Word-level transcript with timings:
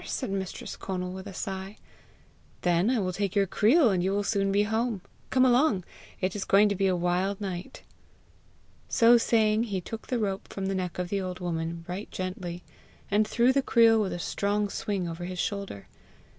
said 0.03 0.31
mistress 0.31 0.75
Conal 0.75 1.11
with 1.11 1.27
a 1.27 1.31
sigh. 1.35 1.77
"Then 2.63 2.89
I 2.89 2.97
will 2.97 3.13
take 3.13 3.35
your 3.35 3.45
creel, 3.45 3.91
and 3.91 4.03
you 4.03 4.09
will 4.11 4.23
soon 4.23 4.51
be 4.51 4.63
home. 4.63 5.01
Come 5.29 5.45
along! 5.45 5.83
It 6.21 6.35
is 6.35 6.43
going 6.43 6.69
to 6.69 6.75
be 6.75 6.87
a 6.87 6.95
wild 6.95 7.39
night!" 7.39 7.83
So 8.89 9.17
saying 9.19 9.65
he 9.65 9.79
took 9.79 10.07
the 10.07 10.17
rope 10.17 10.47
from 10.51 10.65
the 10.65 10.73
neck 10.73 10.97
of 10.97 11.09
the 11.09 11.21
old 11.21 11.39
woman 11.39 11.85
right 11.87 12.09
gently, 12.09 12.63
and 13.11 13.27
threw 13.27 13.53
the 13.53 13.61
creel 13.61 14.01
with 14.01 14.11
a 14.13 14.17
strong 14.17 14.69
swing 14.71 15.07
over 15.07 15.25
his 15.25 15.37
shoulder. 15.37 15.85